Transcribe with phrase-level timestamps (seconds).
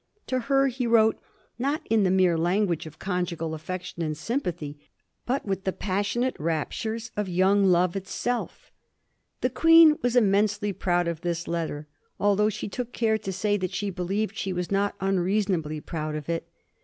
[0.25, 1.19] To her he wrote,
[1.59, 4.77] not in the mere l^ignage of conjngal affection and sjrmpathy,
[5.27, 8.71] bnt with the passionate raptnrea of young love itself.
[9.41, 11.87] The Qaeen was immensely prood of this letter,
[12.19, 16.17] althongh she took care to say that she believed she was not nnreason ably prond
[16.17, 16.49] of it.